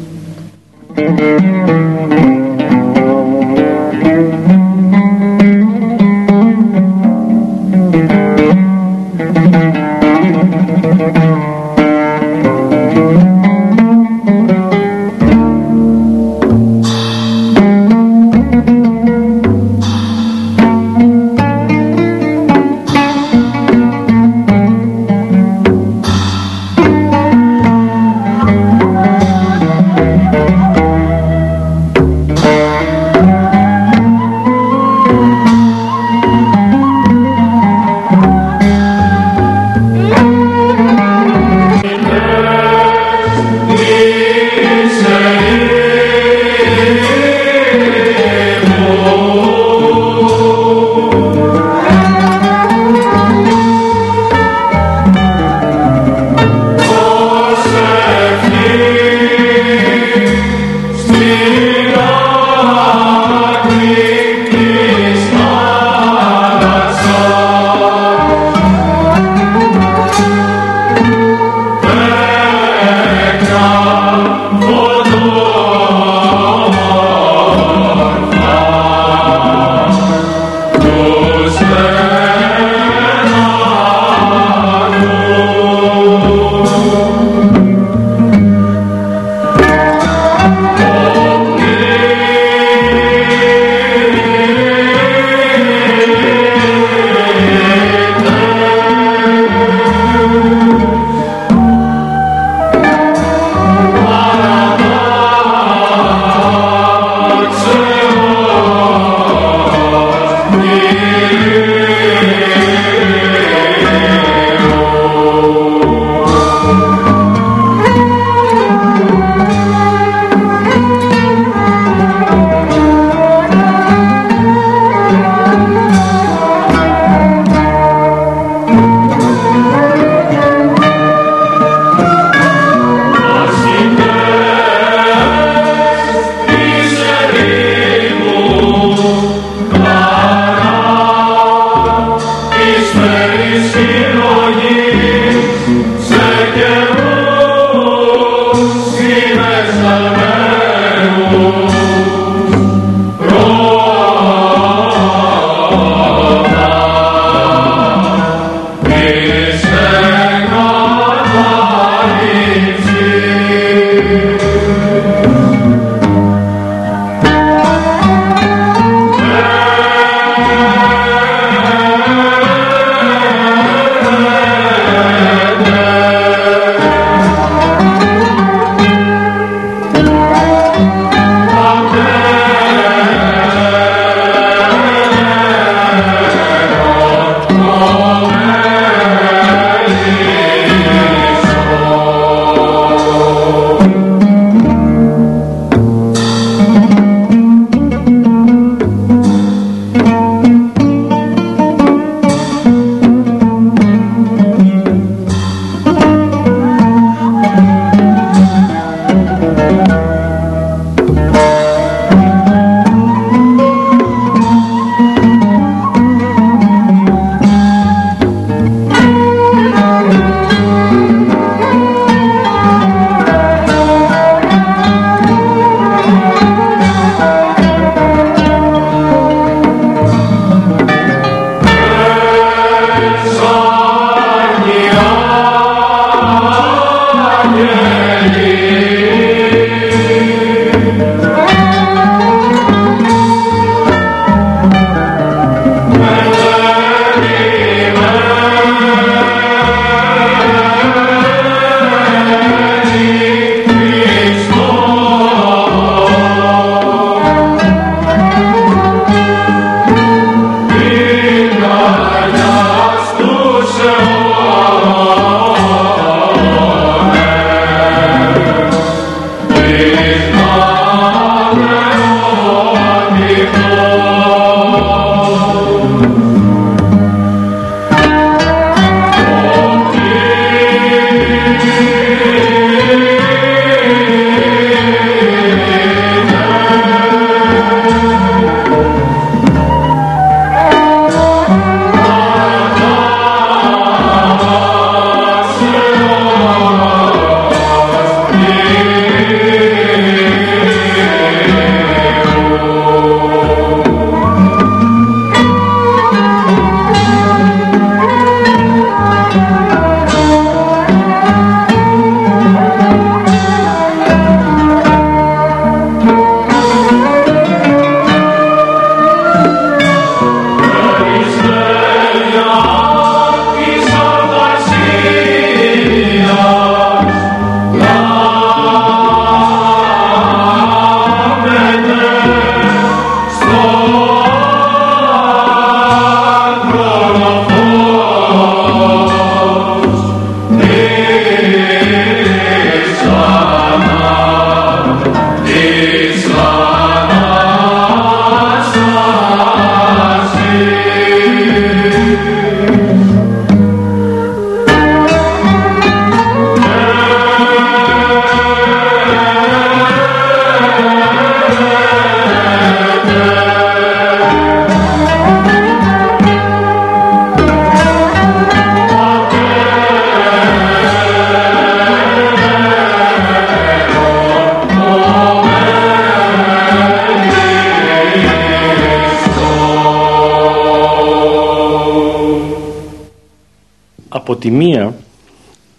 [384.40, 384.96] τη μία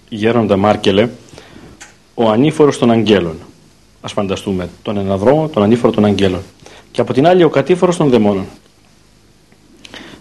[0.09, 1.09] γέροντα Μάρκελε
[2.15, 3.37] ο ανήφορος των αγγέλων.
[4.01, 6.43] Ας φανταστούμε τον εναδρόμο, τον ανήφορο των αγγέλων.
[6.91, 8.47] Και από την άλλη ο κατήφορος των δαιμόνων.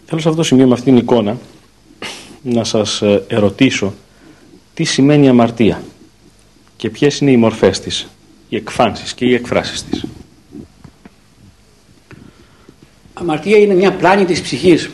[0.05, 1.37] Θέλω σε αυτό το σημείο με αυτήν την εικόνα
[2.41, 3.93] να σας ε, ερωτήσω
[4.73, 5.81] τι σημαίνει αμαρτία
[6.75, 8.07] και ποιες είναι οι μορφές της
[8.49, 10.05] οι εκφάνσεις και οι εκφράσεις της.
[13.13, 14.89] Αμαρτία είναι μια πλάνη της ψυχής.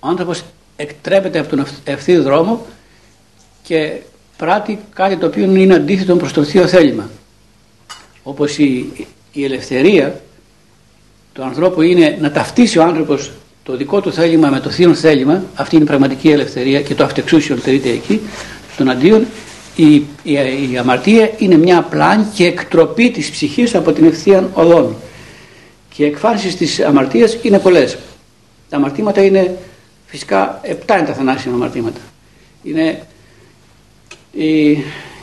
[0.00, 0.42] Ο άνθρωπος
[0.80, 2.66] εκτρέπεται από τον ευθύς δρόμο
[3.62, 3.92] και
[4.36, 7.10] πράττει κάτι το οποίο είναι αντίθετο προς το θείο θέλημα.
[8.22, 8.86] Όπως η,
[9.32, 10.20] η ελευθερία
[11.32, 13.30] του ανθρώπου είναι να ταυτίσει ο άνθρωπος
[13.62, 17.04] το δικό του θέλημα με το θείο θέλημα, αυτή είναι η πραγματική ελευθερία και το
[17.04, 18.20] αυτεξούσιο θεωρείται εκεί,
[18.72, 19.26] στον αντίον
[19.76, 20.32] η, η,
[20.72, 24.96] η, αμαρτία είναι μια πλάνη και εκτροπή της ψυχής από την ευθεία οδόν.
[25.94, 27.98] Και οι εκφάνσεις της αμαρτίας είναι πολλές.
[28.68, 29.56] Τα αμαρτήματα είναι
[30.10, 32.00] Φυσικά επτά είναι τα θανάσιμα αμαρτήματα.
[32.62, 33.02] Είναι
[34.32, 34.70] η,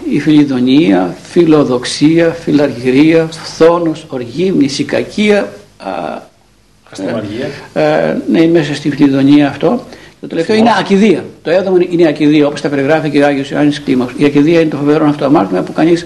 [0.09, 5.53] η φιλιδονία, φιλοδοξία, φιλαργυρία, φθόνος, οργή, μυσικακία,
[7.73, 9.83] ε, ναι, μέσα στη φιλιδονία αυτό.
[10.21, 11.25] Το τελευταίο είναι ακιδεία.
[11.41, 14.13] Το έβδομο είναι η ακιδεία, όπως τα περιγράφει και ο Άγιος Ιωάννης Κλίμαξ.
[14.17, 16.05] Η ακιδεία είναι το φοβερό αυτό αμάρτημα που κανείς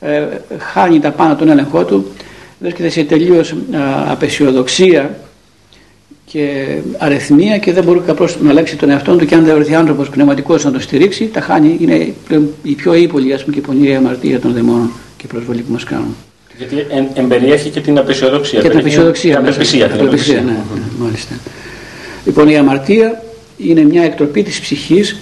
[0.00, 0.26] ε,
[0.58, 2.12] χάνει τα πάνω τον έλεγχό του,
[2.58, 3.54] βρίσκεται σε τελείως
[4.08, 5.18] απεσιοδοξία
[6.30, 9.74] και αρεθμία και δεν μπορεί κάποιο να αλλάξει τον εαυτό του και αν δεν βρεθεί
[9.74, 11.76] άνθρωπος πνευματικός να το στηρίξει, τα χάνει.
[11.80, 12.12] Είναι
[12.62, 16.16] η πιο ύπολη ας πούμε, και πονηρή αμαρτία των δαιμόνων και προσβολή που μας κάνουν.
[16.56, 18.60] Γιατί εν, εμπεριέχει και την απεσιοδοξία.
[18.60, 19.36] Και την απεσιοδοξία.
[19.36, 19.86] Την απελπισία.
[19.86, 20.58] Την απελπισία, ναι, ναι,
[20.98, 21.34] μάλιστα.
[22.24, 23.22] Λοιπόν, η αμαρτία
[23.56, 25.16] είναι μια εκτροπή της ψυχής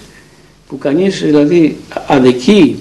[0.68, 1.76] που κανείς δηλαδή
[2.06, 2.78] αδικεί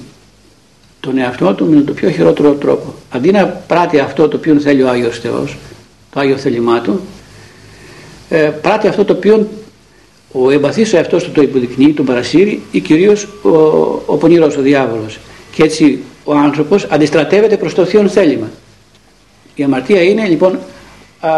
[0.99, 2.93] τον εαυτό του με τον πιο χειρότερο τρόπο.
[3.09, 5.57] Αντί να πράττει αυτό το οποίο θέλει ο Άγιος Θεός,
[6.11, 7.12] το Άγιο θέλημά του, ε,
[8.61, 9.47] πράττει αυτό το οποίο
[10.31, 13.49] ο εμπαθής ο εαυτός του το υποδεικνύει, τον παρασύρει ή κυρίως ο,
[14.05, 15.19] ο πονηρός, ο διάβολος.
[15.51, 18.49] Και έτσι ο άνθρωπος αντιστρατεύεται προς το θείο θέλημα.
[19.55, 20.59] Η αμαρτία είναι λοιπόν
[21.19, 21.29] α,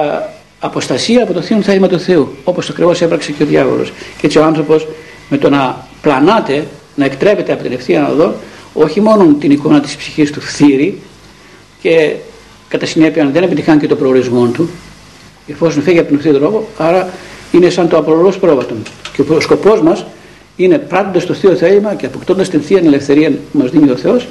[0.60, 3.94] αποστασία από το θείο θέλημα του Θεού, όπως ακριβώς έπραξε και ο διάβολος.
[4.18, 4.88] Και έτσι ο άνθρωπος
[5.30, 8.36] με το να πλανάται, να εκτρέπεται από την ευθεία οδό,
[8.74, 11.02] όχι μόνο την εικόνα της ψυχής του φθύρει
[11.82, 12.16] και
[12.68, 14.70] κατά συνέπεια δεν επιτυχάνει και το προορισμό του,
[15.48, 17.10] εφόσον φύγει από τον ευθύ δρόμο, άρα
[17.52, 18.76] είναι σαν το απολωρό πρόβατο.
[19.14, 20.06] Και ο σκοπός μας
[20.56, 24.28] είναι πράττοντας το θείο θέλημα και αποκτώντας την θεία ελευθερία που μας δίνει ο Θεός,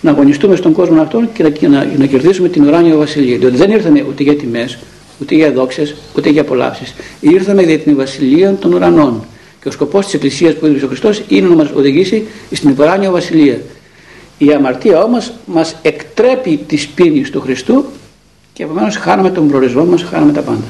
[0.00, 3.38] να αγωνιστούμε στον κόσμο αυτόν και να, να, να κερδίσουμε την ουράνια βασιλεία.
[3.38, 4.78] Διότι δεν ήρθαμε ούτε για τιμές,
[5.20, 6.94] ούτε για δόξες, ούτε για απολαύσεις.
[7.20, 9.24] Ήρθαμε για την βασιλεία των ουρανών.
[9.62, 13.10] Και ο σκοπός της Εκκλησίας που είναι ο Χριστός είναι να μας οδηγήσει στην ουράνια
[13.10, 13.60] βασιλεία.
[14.38, 17.84] Η αμαρτία όμως μας εκτρέπει τη πίνη του Χριστού
[18.58, 20.64] και επομένως χάνουμε τον προορισμό μας, χάνουμε τα πάντα.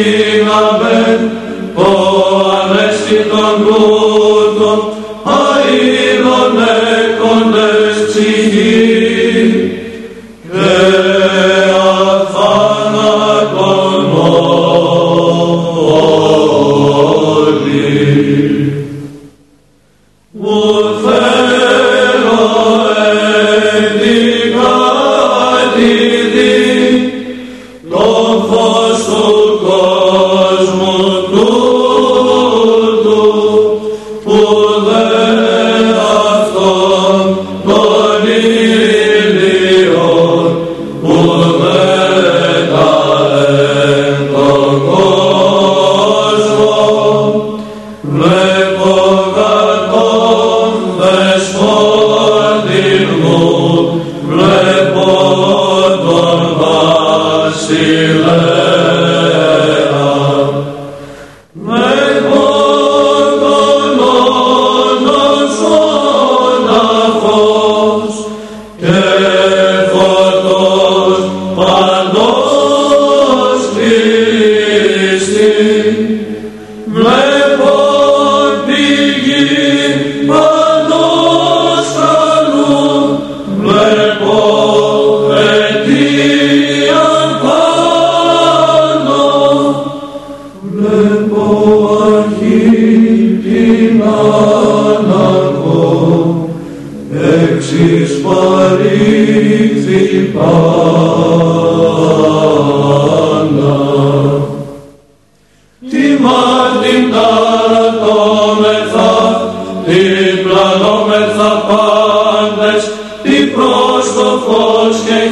[0.00, 1.39] Amen.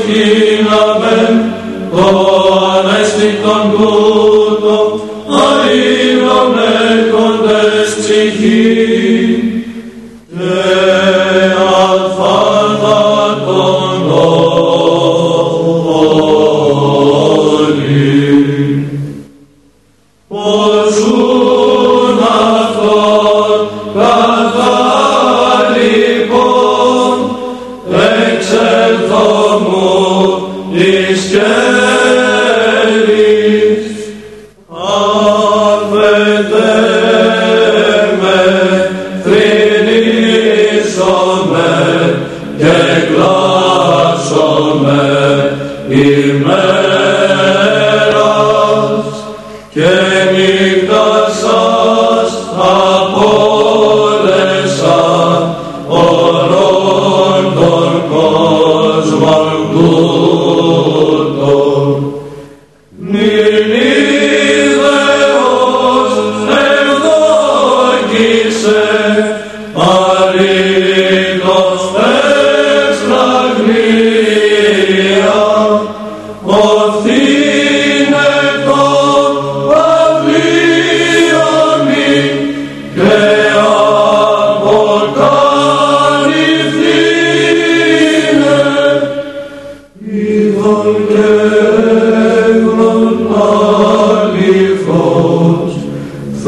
[0.04, 1.34] χίλαβεν,
[1.90, 6.72] τώρα στην τον κούτο, αήλωνε
[7.12, 9.27] κοντές ψυχή.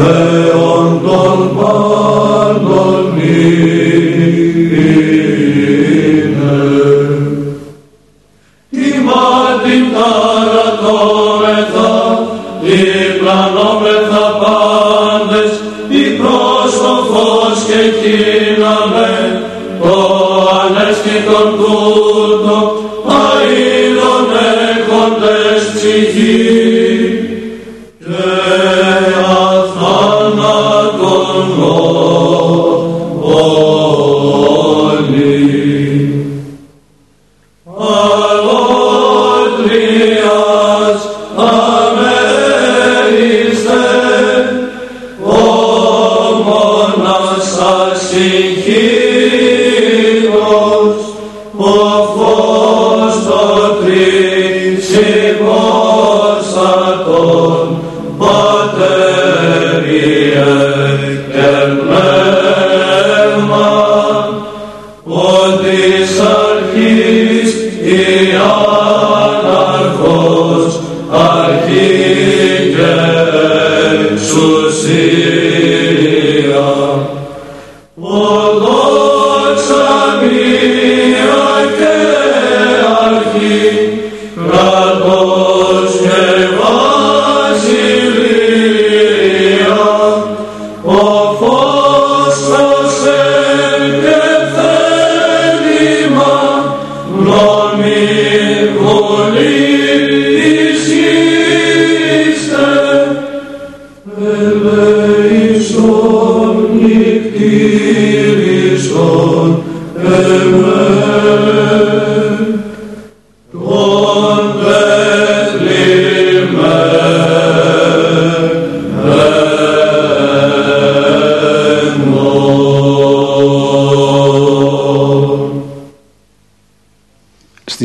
[0.01, 2.20] Θεόν τον Πάρο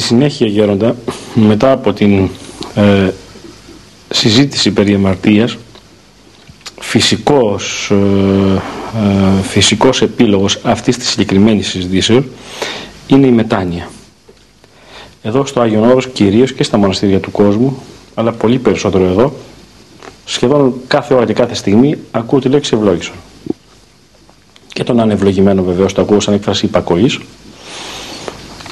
[0.05, 0.95] συνέχεια γέροντα,
[1.33, 2.29] μετά από την
[2.75, 3.09] ε,
[4.09, 5.57] συζήτηση περί αμαρτίας,
[6.99, 7.95] φυσικός, ε,
[9.39, 12.23] ε, φυσικός επίλογος αυτής της συγκεκριμένης συζητήσεως
[13.07, 13.89] είναι η μετάνοια.
[15.21, 17.77] Εδώ στο Άγιον Όρος κυρίως και στα μοναστήρια του κόσμου
[18.13, 19.33] αλλά πολύ περισσότερο εδώ,
[20.25, 23.15] σχεδόν κάθε ώρα και κάθε στιγμή ακούω τη λέξη ευλόγησον.
[24.67, 27.19] Και τον ανευλογημένο βεβαίως το ακούω σαν έκφραση υπακοής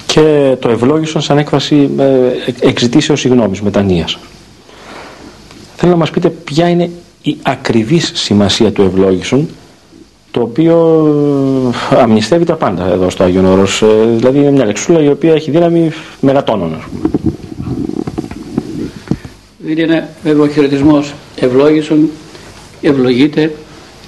[0.06, 4.18] και το ευλόγησον σαν έκφραση ε, εξητήσεως συγγνώμης, μετανοίας.
[5.76, 6.90] Θέλω να μας πείτε ποια είναι
[7.24, 9.50] η ακριβής σημασία του ευλόγησον
[10.32, 10.76] το οποίο
[11.92, 13.82] ε, αμνηστεύει τα πάντα εδώ στο Άγιον Όρος.
[13.82, 16.78] Ε, δηλαδή είναι μια λεξούλα η οποία έχει δύναμη μεγατόνων.
[19.68, 22.10] Είναι βέβαια ο χαιρετισμός ευλόγησον,
[22.82, 23.54] ευλογείται,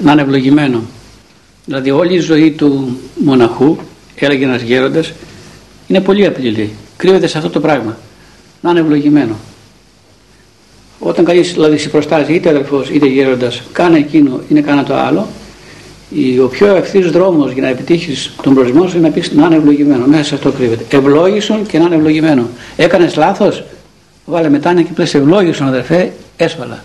[0.04, 0.82] να είναι ευλογημένο.
[1.66, 3.78] Δηλαδή όλη η ζωή του μοναχού,
[4.16, 5.14] έλεγε ένας γέροντας,
[5.88, 6.72] είναι πολύ απλή.
[6.98, 7.98] Κρύβεται σε αυτό το πράγμα.
[8.62, 9.36] Να είναι ευλογημένο.
[11.00, 15.28] Όταν κανείς δηλαδή συμπροστάζει είτε αδελφός είτε γέροντας, κάνε εκείνο ή κάνε το άλλο,
[16.44, 19.56] ο πιο ευθύς δρόμος για να επιτύχεις τον προορισμό σου είναι να πεις να είναι
[19.56, 20.06] ευλογημένο.
[20.06, 20.98] Μέσα σε αυτό κρύβεται.
[20.98, 22.50] Ευλόγησον και να είναι ευλογημένο.
[22.76, 23.64] Έκανες λάθος,
[24.26, 26.84] βάλε μετάνοια και πλέον ευλόγησον αδερφέ, έσφαλα.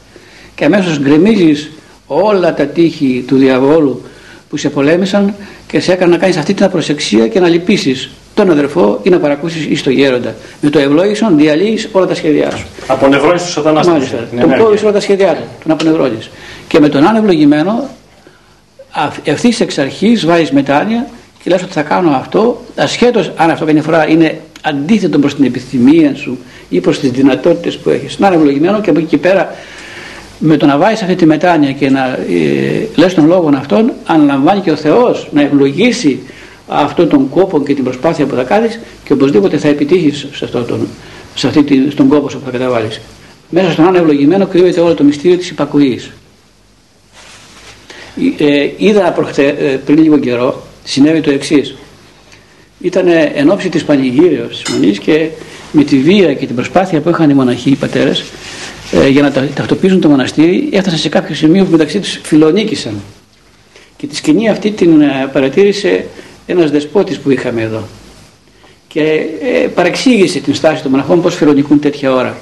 [0.54, 1.70] Και αμέσως γκρεμίζεις
[2.06, 4.02] όλα τα τείχη του διαβόλου
[4.50, 5.34] που σε πολέμησαν
[5.66, 8.10] και σε έκανε να κάνεις αυτή την απροσεξία και να λυπήσεις
[8.44, 10.34] τον αδερφό ή να παρακούσεις ή στο γέροντα.
[10.60, 12.66] Με το ευλόγησον διαλύεις όλα τα σχέδιά σου.
[12.86, 14.28] Απονευρώνεις τους σατανάς Μάλιστα.
[14.40, 15.42] Τον κόβεις όλα τα σχέδιά του.
[15.62, 16.30] Τον απονευρώνεις.
[16.68, 17.88] Και με τον ανευλογημένο
[19.22, 21.06] ευθύς εξ αρχής βάζεις μετάνοια
[21.42, 25.44] και λες ότι θα κάνω αυτό, ασχέτως αν αυτό καμιά φορά είναι αντίθετο προς την
[25.44, 26.38] επιθυμία σου
[26.68, 28.18] ή προς τις δυνατότητες που έχεις.
[28.18, 29.54] Να είναι ευλογημένο και από εκεί και πέρα
[30.38, 34.60] με το να βάζεις αυτή τη μετάνοια και να ε, λες τον λόγο αυτόν, αναλαμβάνει
[34.60, 36.20] και ο Θεός να ευλογήσει
[36.70, 40.62] αυτόν τον κόπο και την προσπάθεια που θα κάνεις και οπωσδήποτε θα επιτύχεις σε, αυτό
[40.62, 40.86] τον,
[41.34, 43.00] σε αυτή στον κόπο που θα καταβάλεις.
[43.48, 46.10] Μέσα στον άλλο ευλογημένο κρύβεται όλο το μυστήριο της υπακοής.
[48.38, 51.74] Ε, είδα προχτε, ε, πριν λίγο καιρό, συνέβη το εξής.
[52.80, 55.28] Ήταν εν ώψη της πανηγύρεως της Μονής και
[55.72, 58.24] με τη βία και την προσπάθεια που είχαν οι μοναχοί, οι πατέρες,
[58.92, 62.94] ε, για να ταυτοποιήσουν το μοναστήρι, έφτασαν σε κάποιο σημείο που μεταξύ τους φιλονίκησαν.
[63.96, 66.04] Και τη σκηνή αυτή την ε, παρατήρησε
[66.50, 67.82] ένας δεσπότης που είχαμε εδώ.
[68.88, 69.02] Και
[69.42, 72.36] ε, παρεξήγησε την στάση των μοναχών πώς φιλονικούν τέτοια ώρα.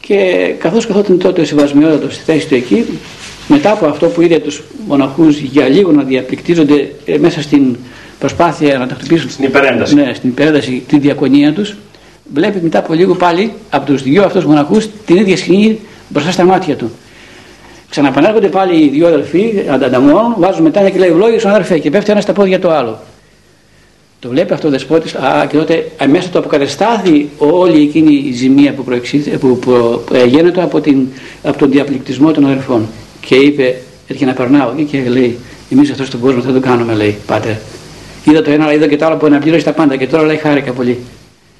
[0.00, 2.84] Και καθώς καθόταν τότε ο Σεβασμιότατος στη θέση του εκεί,
[3.48, 7.76] μετά από αυτό που είδε τους μοναχούς για λίγο να διαπληκτίζονται ε, μέσα στην
[8.18, 11.74] προσπάθεια να τακτοποιήσουν στην υπερένταση, ναι, στην υπερένταση τη διακονία τους
[12.34, 16.44] βλέπει μετά από λίγο πάλι από τους δυο αυτούς μοναχούς την ίδια σκηνή μπροστά στα
[16.44, 16.90] μάτια του.
[17.90, 22.22] Ξαναπανέρχονται πάλι οι δύο αδελφοί, αντανταμώνουν, βάζουν μετά και λέει στον αδερφέ και πέφτει ένας
[22.22, 22.98] στα πόδια το άλλο.
[24.20, 28.72] Το βλέπει αυτό ο δεσπότης, α, και τότε αμέσω το αποκαταστάθη όλη εκείνη η ζημία
[28.72, 29.58] που, που, που,
[30.06, 31.06] που έγινε από, την,
[31.42, 32.86] από τον διαπληκτισμό των αδερφών
[33.20, 33.76] και είπε,
[34.06, 35.38] έρχεται να περνάω και λέει,
[35.70, 37.54] εμείς αυτό στον κόσμο δεν το κάνουμε, λέει, πάτερ.
[38.24, 40.36] Είδα το ένα, αλλά είδα και το άλλο που αναπλήρωσε τα πάντα και τώρα λέει
[40.36, 40.98] χάρηκα πολύ.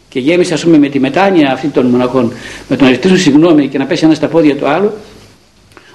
[0.08, 2.32] Και γέμισε, ας πούμε, με τη μετάνοια αυτή των μοναχών,
[2.68, 4.90] με τον να ζητήσουν συγγνώμη και να πέσει ένας στα πόδια του άλλου,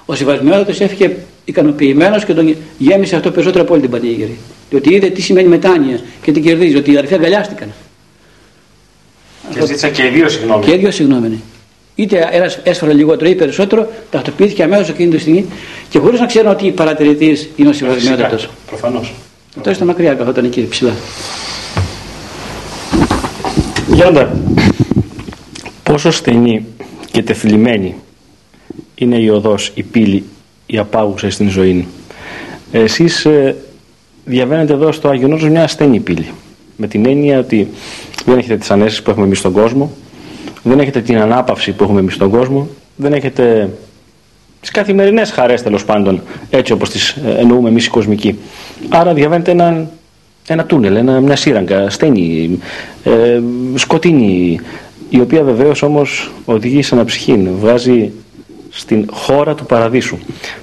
[0.06, 4.38] ο Σεβασμιότατο έφυγε ικανοποιημένος και τον γέμισε αυτό περισσότερο από όλη την πανήγυρη.
[4.70, 7.72] Διότι είδε τι σημαίνει μετάνοια και τι κερδίζει, ότι οι αδερφοί αγκαλιάστηκαν.
[9.54, 10.64] Και ζήτησαν και οι δύο συγγνώμη.
[10.64, 11.28] Και οι δύο συγγνώμη.
[11.28, 11.36] Ναι
[11.96, 15.46] είτε ένας έσφαλε λιγότερο ή περισσότερο, τακτοποιήθηκε αμέσως εκείνη τη στιγμή
[15.88, 18.36] και χωρίς να ξέρουν ότι παρατηρητής είναι ο συμβασμιότατο.
[18.66, 19.14] Προφανώς.
[19.62, 20.92] Τώρα στα μακριά καθόταν εκεί ψηλά.
[23.92, 24.36] Γιάνντα,
[25.82, 26.64] πόσο στενή
[27.10, 27.94] και τεθλιμμένη
[28.98, 30.24] είναι η οδός, η πύλη,
[30.66, 31.86] η απάγουσα στην ζωή.
[32.72, 33.56] Εσείς ε,
[34.24, 36.26] διαβαίνετε εδώ στο Άγιο Νόρος μια στενή πύλη.
[36.76, 37.68] Με την έννοια ότι
[38.24, 39.90] δεν έχετε τις ανέσεις που έχουμε εμείς στον κόσμο,
[40.62, 43.70] δεν έχετε την ανάπαυση που έχουμε εμείς στον κόσμο, δεν έχετε
[44.60, 48.38] τις καθημερινές χαρές τέλος πάντων, έτσι όπως τις ε, εννοούμε εμείς οι κοσμικοί.
[48.88, 49.90] Άρα διαβαίνετε ένα,
[50.46, 52.58] ένα τούνελ, ένα, μια σύραγγα, στένη,
[53.04, 53.40] ε,
[53.74, 54.60] σκοτεινή,
[55.08, 58.12] η οποία βεβαίως όμως οδηγεί σε αναψυχή, βγάζει
[58.76, 60.18] στην χώρα του παραδείσου.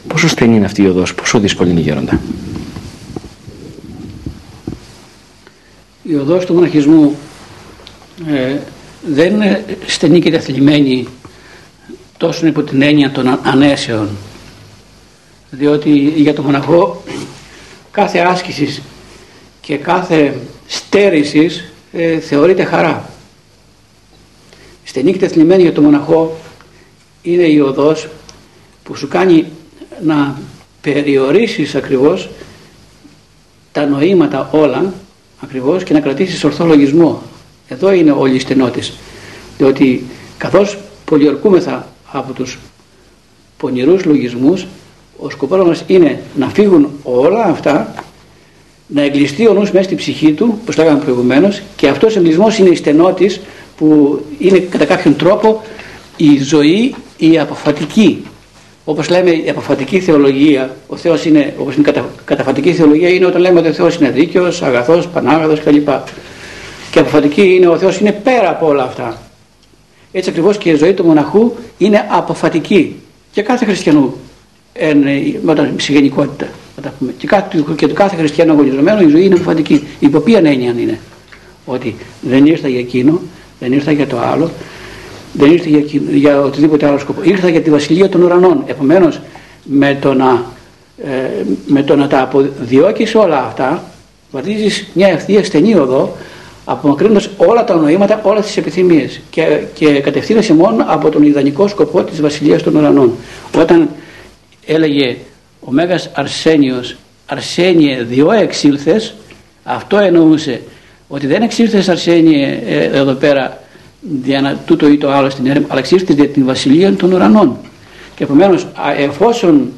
[0.07, 2.19] Πόσο στενή είναι αυτή η οδός, πόσο δύσκολη είναι η γέροντα.
[6.03, 7.15] Η οδός του μοναχισμού
[8.27, 8.57] ε,
[9.07, 11.07] δεν είναι στενή και διαθλιμμένη
[12.17, 14.09] τόσο υπό την έννοια των ανέσεων
[15.49, 17.03] διότι για τον μοναχό
[17.91, 18.81] κάθε άσκησης
[19.61, 20.37] και κάθε
[20.67, 23.09] στέρησης ε, θεωρείται χαρά.
[24.83, 26.37] Στενή και διαθλιμμένη για τον μοναχό
[27.23, 28.07] είναι η οδός
[28.83, 29.45] που σου κάνει
[30.03, 30.37] να
[30.81, 32.29] περιορίσεις ακριβώς
[33.71, 34.93] τα νοήματα όλα
[35.41, 37.21] ακριβώς και να κρατήσεις ορθό λογισμό
[37.67, 38.93] εδώ είναι όλη η στενότης.
[39.57, 40.03] Διότι
[40.37, 42.59] καθώς πολιορκούμεθα από τους
[43.57, 44.65] πονηρούς λογισμούς,
[45.17, 47.93] ο σκοπός μας είναι να φύγουν όλα αυτά,
[48.87, 52.19] να εγκλειστεί ο νους μέσα στην ψυχή του, όπως το έκαμε προηγουμένως, και αυτός ο
[52.19, 53.39] εγκλεισμός είναι η στενότης
[53.77, 55.63] που είναι κατά κάποιον τρόπο
[56.17, 58.25] η ζωή η αποφατική.
[58.85, 63.41] Όπως λέμε η αποφατική θεολογία ο Θεός είναι όπως είναι κατα, καταφατική θεολογία είναι όταν
[63.41, 65.89] λέμε ότι ο Θεός είναι δίκαιος, αγαθός, πανάγαθος κλπ.
[66.91, 69.21] Και αποφατική είναι ο Θεός είναι πέρα από όλα αυτά.
[70.11, 72.95] Έτσι ακριβώς και η ζωή του μοναχού είναι αποφατική
[73.31, 74.17] και κάθε χριστιανού
[75.45, 76.47] όταν σε γενικότητα
[77.17, 79.83] και, κάθε, και του κάθε χριστιανού αγωνιζομένου η ζωή είναι αποφατική.
[79.99, 80.99] Υπό ποια έννοια είναι
[81.65, 83.21] ότι δεν ήρθα για εκείνο
[83.59, 84.51] δεν ήρθα για το άλλο
[85.33, 87.23] δεν ήρθε για, για οτιδήποτε άλλο σκοπό.
[87.23, 88.63] Ήρθα για τη βασιλεία των ουρανών.
[88.65, 89.21] Επομένως,
[89.63, 90.43] με, το να,
[91.03, 93.83] ε, με το να τα αποδιώκεις όλα αυτά,
[94.31, 96.15] βαδίζεις μια ευθεία στενή οδό,
[96.65, 102.03] απομακρύνοντας όλα τα νοήματα, όλες τις επιθυμίες και, και κατευθύνεσαι μόνο από τον ιδανικό σκοπό
[102.03, 103.11] της βασιλείας των ουρανών.
[103.57, 103.89] Όταν
[104.65, 105.17] έλεγε
[105.59, 109.13] ο Μέγας Αρσένιος Αρσένιε διό εξήλθες
[109.63, 110.61] αυτό εννοούσε
[111.07, 113.62] ότι δεν εξήλθες Αρσένιε ε, εδώ πέρα
[114.23, 117.57] για να τούτο ή το άλλο στην έρευνα, αλλά εξήρθη για την βασιλεία των ουρανών.
[118.15, 119.71] Και επομένως, εφόσον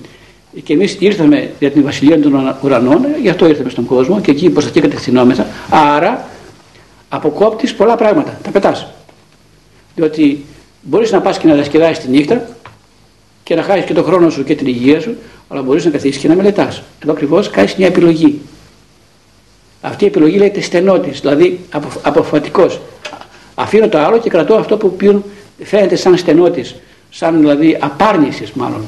[0.63, 4.49] και εμείς ήρθαμε για την βασιλεία των ουρανών, γι' αυτό ήρθαμε στον κόσμο και εκεί
[4.49, 6.27] προ αυτή κατευθυνόμεθα, άρα
[7.09, 8.39] αποκόπτεις πολλά πράγματα.
[8.43, 8.87] Τα πετάς.
[9.95, 10.45] Διότι
[10.81, 12.47] μπορείς να πας και να διασκεδάσεις τη νύχτα
[13.43, 15.15] και να χάσεις και τον χρόνο σου και την υγεία σου,
[15.47, 16.81] αλλά μπορείς να καθίσεις και να μελετάς.
[17.03, 18.41] Εδώ ακριβώς κάνεις μια επιλογή.
[19.81, 21.59] Αυτή η επιλογή λέγεται στενότης, δηλαδή
[22.01, 22.79] αποφατικός.
[23.55, 24.97] Αφήνω το άλλο και κρατώ αυτό που
[25.63, 26.75] φαίνεται σαν στενότης,
[27.09, 28.81] σαν δηλαδή απάρνησης μάλλον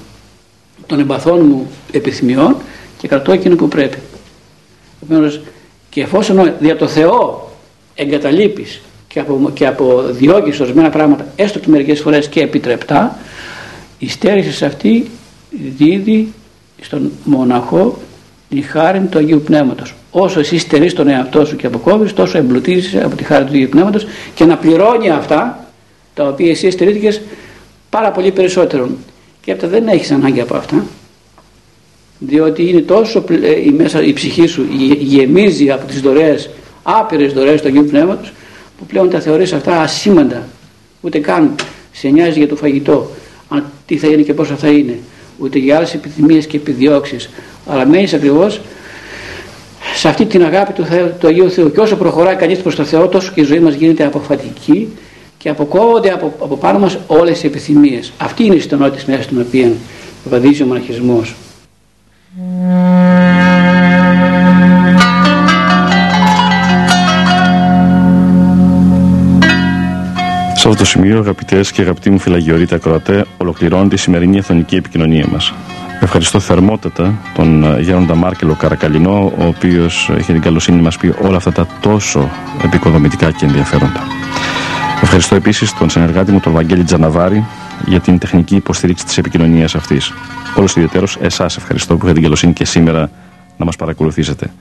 [0.85, 2.55] των εμπαθών μου επιθυμιών
[2.97, 3.97] και κρατώ εκείνο που πρέπει.
[5.03, 5.39] Επομένως,
[5.89, 7.49] και εφόσον δια το Θεό
[7.95, 13.17] εγκαταλείπεις και, από, και αποδιώκεις ορισμένα πράγματα, έστω και μερικές φορές και επιτρεπτά,
[13.99, 15.11] η στέρηση αυτή
[15.77, 16.33] δίδει
[16.81, 17.97] στον μοναχό
[18.49, 19.93] τη χάρη του Αγίου Πνεύματος.
[20.11, 23.69] Όσο εσύ στερείς τον εαυτό σου και αποκόβεις τόσο εμπλουτίζεις από τη χάρη του Αγίου
[23.69, 25.67] Πνεύματος και να πληρώνει αυτά
[26.13, 27.21] τα οποία εσύ στερήθηκες
[27.89, 28.89] πάρα πολύ περισσότερο
[29.41, 30.85] και αυτά δεν έχεις ανάγκη από αυτά
[32.19, 34.65] διότι είναι τόσο ε, η, μέσα, η ψυχή σου
[34.99, 36.49] γεμίζει από τις δωρεές
[36.83, 38.33] άπειρες δωρεές του Αγίου Πνεύματος
[38.77, 40.47] που πλέον τα θεωρείς αυτά ασήμαντα.
[41.01, 41.55] Ούτε καν
[41.91, 43.11] σε νοιάζει για το φαγητό
[43.49, 44.99] αν, τι θα είναι και πόσα θα είναι.
[45.37, 47.29] Ούτε για άλλες επιθυμίες και επιδιώξεις
[47.67, 48.61] αλλά μένεις ακριβώς
[49.95, 51.71] σε αυτή την αγάπη του, Θεού, του Αγίου Θεού.
[51.71, 54.93] Και όσο προχωράει κανείς προς το Θεό, τόσο και η ζωή μας γίνεται αποφατική
[55.37, 58.11] και αποκόβονται από, από πάνω μας όλες οι επιθυμίες.
[58.17, 59.71] Αυτή είναι η στενότητα μέσα στην οποία
[60.29, 61.35] βαδίζει ο μοναχισμός.
[70.55, 75.27] Σε αυτό το σημείο, αγαπητές και αγαπητοί μου φυλαγιορείτε ακροατέ, ολοκληρώνεται η σημερινή εθνική επικοινωνία
[75.31, 75.53] μας.
[75.99, 81.13] Ευχαριστώ θερμότατα τον ε, Γέροντα Μάρκελο Καρακαλινό, ο οποίος έχει την καλοσύνη να μας πει
[81.21, 82.29] όλα αυτά τα τόσο
[82.63, 84.03] επικοδομητικά και ενδιαφέροντα.
[85.01, 87.45] Ευχαριστώ επίσης τον συνεργάτη μου, τον Βαγγέλη Τζαναβάρη,
[87.85, 90.13] για την τεχνική υποστήριξη της επικοινωνίας αυτής.
[90.55, 93.09] Όλος ιδιαίτερος εσάς ευχαριστώ που είχατε την καλοσύνη και σήμερα
[93.57, 94.51] να μας παρακολουθήσετε.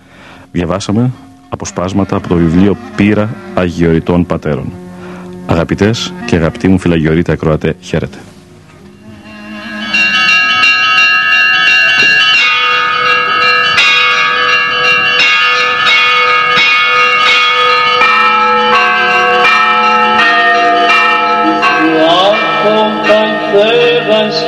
[0.53, 1.11] Διαβάσαμε
[1.49, 4.73] αποσπάσματα από το βιβλίο Πύρα Αγιοριτών Πατέρων.
[5.47, 8.19] Αγαπητές και αγαπητοί μου φυλαγιορείτε ακροατέ, χαίρετε.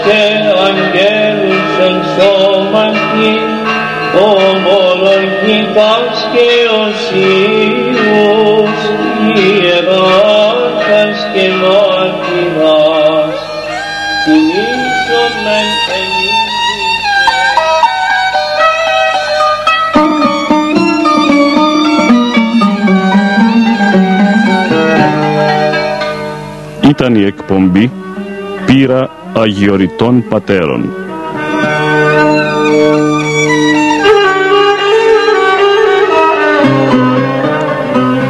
[0.04, 0.22] Και
[0.66, 3.32] αγγέλους εν σώματι
[4.30, 6.48] ομολογητάς και
[6.84, 8.74] οσίους
[9.36, 13.36] ιεράρχας και μάρτυρας.
[14.24, 15.70] Τιμήσον μεν
[26.88, 27.97] Ήταν η εκπομπή
[28.68, 30.90] «Πύρα Αγιοριτών Πατέρων.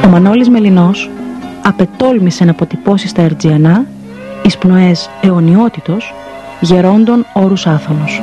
[0.04, 1.10] Ο Μανώλης Μελινός
[1.62, 3.84] απετόλμησε να αποτυπώσει στα Ερτζιανά
[4.42, 6.14] εις πνοές αιωνιότητος
[6.60, 8.22] γερόντων όρους άφωνος.